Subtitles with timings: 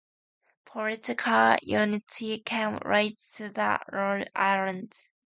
[0.65, 5.11] Political unity came late to the Lau Islands.